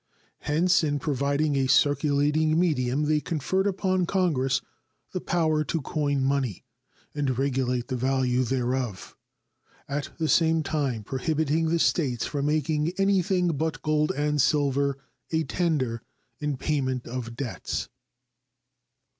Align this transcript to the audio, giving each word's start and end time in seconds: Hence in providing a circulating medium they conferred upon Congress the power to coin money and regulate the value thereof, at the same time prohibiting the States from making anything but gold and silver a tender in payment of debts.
Hence 0.39 0.83
in 0.83 0.97
providing 0.97 1.55
a 1.55 1.67
circulating 1.67 2.59
medium 2.59 3.03
they 3.03 3.19
conferred 3.21 3.67
upon 3.67 4.07
Congress 4.07 4.59
the 5.11 5.21
power 5.21 5.63
to 5.65 5.79
coin 5.79 6.23
money 6.23 6.63
and 7.13 7.37
regulate 7.37 7.87
the 7.87 7.95
value 7.95 8.41
thereof, 8.41 9.15
at 9.87 10.09
the 10.17 10.27
same 10.27 10.63
time 10.63 11.03
prohibiting 11.03 11.67
the 11.69 11.77
States 11.77 12.25
from 12.25 12.47
making 12.47 12.93
anything 12.97 13.49
but 13.49 13.83
gold 13.83 14.11
and 14.17 14.41
silver 14.41 14.97
a 15.29 15.43
tender 15.43 16.01
in 16.39 16.57
payment 16.57 17.05
of 17.05 17.35
debts. 17.35 17.87